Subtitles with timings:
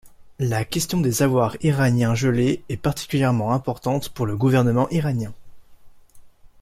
[0.39, 5.31] La question des avoirs iraniens gelés est particulièrement importante pour le gouvernement iranien.